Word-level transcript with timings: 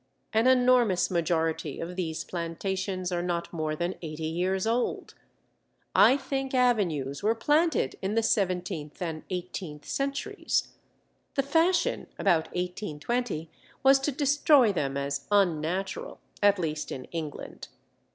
An 0.33 0.47
enormous 0.47 1.11
majority 1.11 1.79
of 1.79 1.95
these 1.95 2.23
plantations 2.23 3.11
are 3.11 3.21
not 3.21 3.53
more 3.53 3.75
than 3.75 3.93
eighty 4.01 4.25
years 4.25 4.65
old. 4.65 5.13
I 5.93 6.17
think 6.17 6.55
avenues 6.55 7.21
were 7.21 7.35
planted 7.35 7.97
in 8.01 8.15
the 8.15 8.23
seventeenth 8.23 8.99
and 8.99 9.21
eighteenth 9.29 9.85
centuries. 9.85 10.69
The 11.35 11.43
fashion 11.43 12.07
about 12.17 12.47
1820 12.47 13.51
was 13.83 13.99
to 13.99 14.11
destroy 14.11 14.73
them 14.73 14.97
as 14.97 15.27
unnatural, 15.29 16.19
at 16.41 16.57
least 16.57 16.91
in 16.91 17.05
England. 17.11 17.67